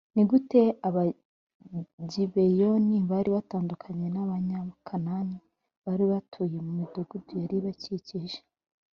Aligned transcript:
Ni 0.15 0.23
gute 0.29 0.61
Abagibeyoni 0.87 2.95
bari 3.09 3.29
batandukanye 3.35 4.07
n 4.11 4.17
Abanyakanaani 4.23 5.37
bari 5.85 6.05
batuye 6.11 6.57
mu 6.65 6.71
midugudu 6.79 7.31
yari 7.41 7.55
ibakikije 7.61 8.39